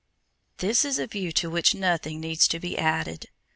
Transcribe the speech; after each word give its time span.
This 0.57 0.83
is 0.83 0.97
a 0.97 1.05
view 1.05 1.31
to 1.33 1.49
which 1.51 1.75
nothing 1.75 2.19
needs 2.21 2.47
to 2.47 2.59
be 2.59 2.75
added. 2.75 3.29